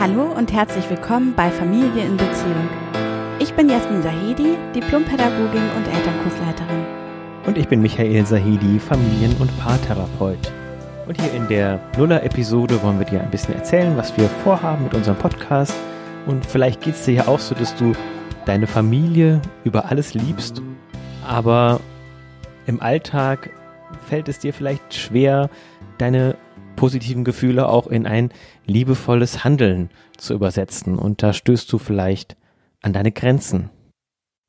[0.00, 2.68] Hallo und herzlich willkommen bei Familie in Beziehung.
[3.38, 6.84] Ich bin Jasmin Sahedi, Diplompädagogin und Elternkursleiterin.
[7.46, 10.52] Und ich bin Michael Sahedi, Familien- und Paartherapeut.
[11.06, 14.94] Und hier in der Nuller-Episode wollen wir dir ein bisschen erzählen, was wir vorhaben mit
[14.94, 15.76] unserem Podcast.
[16.26, 17.92] Und vielleicht geht es dir ja auch so, dass du
[18.46, 20.60] deine Familie über alles liebst,
[21.24, 21.78] aber
[22.66, 23.50] im Alltag
[24.08, 25.50] fällt es dir vielleicht schwer,
[25.98, 26.31] deine
[26.82, 28.32] positiven Gefühle auch in ein
[28.66, 30.98] liebevolles Handeln zu übersetzen.
[30.98, 32.36] Und da stößt du vielleicht
[32.80, 33.70] an deine Grenzen.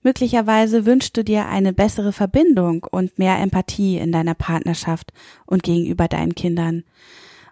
[0.01, 5.13] Möglicherweise wünschst du dir eine bessere Verbindung und mehr Empathie in deiner Partnerschaft
[5.45, 6.85] und gegenüber deinen Kindern.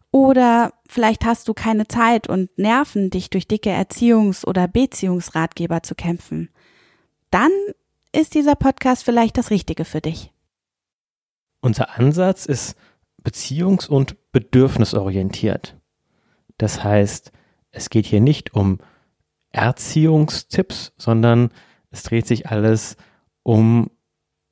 [0.09, 5.93] Oder vielleicht hast du keine Zeit und Nerven, dich durch dicke Erziehungs- oder Beziehungsratgeber zu
[5.93, 6.49] kämpfen.
[7.29, 7.51] Dann
[8.13, 10.31] ist dieser Podcast vielleicht das Richtige für dich.
[11.61, 12.75] Unser Ansatz ist
[13.23, 15.77] beziehungs- und bedürfnisorientiert.
[16.57, 17.31] Das heißt,
[17.71, 18.79] es geht hier nicht um
[19.51, 21.49] Erziehungstipps, sondern
[21.89, 22.97] es dreht sich alles
[23.43, 23.89] um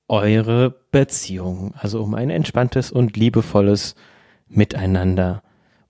[0.08, 3.95] eure Beziehung, also um ein entspanntes und liebevolles
[4.48, 5.44] Miteinander.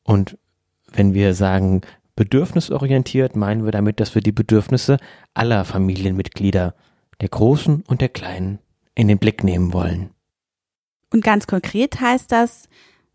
[0.04, 0.38] Und
[0.92, 1.82] wenn wir sagen
[2.16, 4.98] bedürfnisorientiert, meinen wir damit, dass wir die Bedürfnisse
[5.34, 6.76] aller Familienmitglieder,
[7.22, 8.60] der Großen und der Kleinen,
[8.94, 10.10] in den Blick nehmen wollen.
[11.14, 12.68] Und ganz konkret heißt das,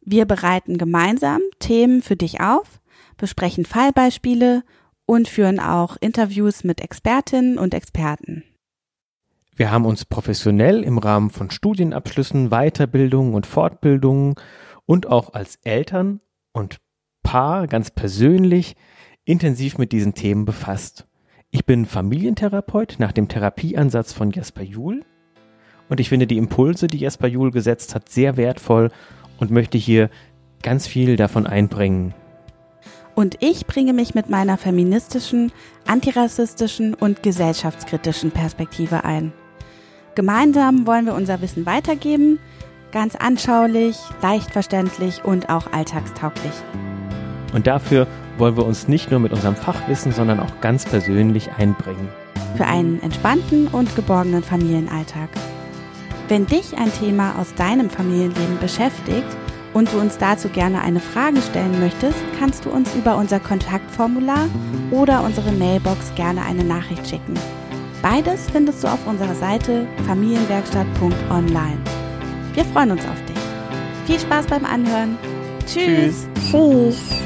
[0.05, 2.81] wir bereiten gemeinsam Themen für dich auf,
[3.17, 4.63] besprechen Fallbeispiele
[5.07, 8.45] und führen auch Interviews mit Expertinnen und Experten.
[9.57, 14.35] Wir haben uns professionell im Rahmen von Studienabschlüssen, Weiterbildungen und Fortbildungen
[14.85, 16.21] und auch als Eltern
[16.53, 16.81] und
[17.23, 18.77] Paar ganz persönlich
[19.25, 21.07] intensiv mit diesen Themen befasst.
[21.51, 25.05] Ich bin Familientherapeut nach dem Therapieansatz von Jasper Juhl
[25.89, 28.91] und ich finde die Impulse, die Jasper Juhl gesetzt hat, sehr wertvoll
[29.39, 30.11] und möchte hier
[30.63, 32.15] ganz viel davon einbringen.
[33.15, 35.53] Und ich bringe mich mit meiner feministischen,
[35.87, 39.33] antirassistischen und gesellschaftskritischen Perspektive ein.
[40.15, 42.39] Gemeinsam wollen wir unser Wissen weitergeben,
[42.93, 46.53] ganz anschaulich, leicht verständlich und auch alltagstauglich.
[47.53, 48.07] Und dafür
[48.39, 52.09] wollen wir uns nicht nur mit unserem Fachwissen, sondern auch ganz persönlich einbringen.
[52.57, 55.29] Für einen entspannten und geborgenen Familienalltag.
[56.35, 59.29] Wenn dich ein Thema aus deinem Familienleben beschäftigt
[59.73, 64.49] und du uns dazu gerne eine Frage stellen möchtest, kannst du uns über unser Kontaktformular
[64.91, 67.35] oder unsere Mailbox gerne eine Nachricht schicken.
[68.03, 71.79] Beides findest du auf unserer Seite familienwerkstatt.online.
[72.55, 73.39] Wir freuen uns auf dich.
[74.05, 75.17] Viel Spaß beim Anhören.
[75.69, 76.27] Tschüss.
[76.51, 77.24] Tschüss.